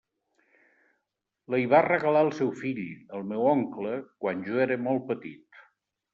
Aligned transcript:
La 1.55 1.59
hi 1.63 1.67
va 1.73 1.81
regalar 1.87 2.23
el 2.29 2.31
seu 2.39 2.49
fill, 2.63 2.81
el 3.19 3.27
meu 3.33 3.45
oncle, 3.53 3.93
quan 4.25 4.43
jo 4.51 4.59
era 4.67 4.81
molt 4.89 5.07
petit. 5.13 5.63